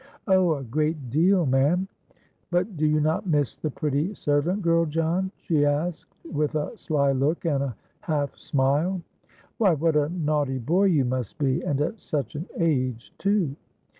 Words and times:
—'Oh! 0.27 0.55
a 0.55 0.63
great 0.63 1.11
deal 1.11 1.45
ma'am.'—'But 1.45 2.75
do 2.75 2.87
you 2.87 2.99
not 2.99 3.27
miss 3.27 3.55
the 3.55 3.69
pretty 3.69 4.15
servant 4.15 4.63
girl, 4.63 4.83
John?' 4.87 5.29
she 5.37 5.63
asked, 5.63 6.11
with 6.25 6.55
a 6.55 6.75
sly 6.75 7.11
look 7.11 7.45
and 7.45 7.61
a 7.61 7.75
half 7.99 8.35
smile. 8.35 9.03
'Why, 9.59 9.75
what 9.75 9.95
a 9.95 10.09
naughty 10.09 10.57
boy 10.57 10.85
you 10.85 11.05
must 11.05 11.37
be, 11.37 11.61
and 11.61 11.79
at 11.81 11.99
such 12.01 12.33
an 12.33 12.47
age 12.57 13.13
too!' 13.19 13.55